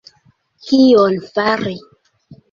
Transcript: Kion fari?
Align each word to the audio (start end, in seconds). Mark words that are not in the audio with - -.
Kion 0.69 1.19
fari? 1.35 1.75